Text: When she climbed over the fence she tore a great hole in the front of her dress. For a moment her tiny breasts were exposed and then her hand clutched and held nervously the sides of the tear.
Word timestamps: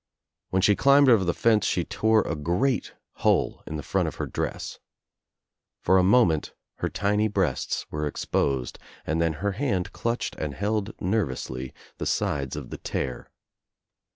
When 0.49 0.63
she 0.63 0.75
climbed 0.75 1.09
over 1.09 1.23
the 1.23 1.31
fence 1.31 1.63
she 1.63 1.83
tore 1.85 2.23
a 2.23 2.35
great 2.35 2.95
hole 3.17 3.61
in 3.67 3.75
the 3.75 3.83
front 3.83 4.07
of 4.07 4.15
her 4.15 4.25
dress. 4.25 4.79
For 5.83 5.99
a 5.99 6.03
moment 6.03 6.55
her 6.77 6.89
tiny 6.89 7.27
breasts 7.27 7.85
were 7.91 8.07
exposed 8.07 8.79
and 9.05 9.21
then 9.21 9.33
her 9.33 9.51
hand 9.51 9.93
clutched 9.93 10.35
and 10.37 10.55
held 10.55 10.99
nervously 10.99 11.71
the 11.99 12.07
sides 12.07 12.55
of 12.55 12.71
the 12.71 12.79
tear. 12.79 13.29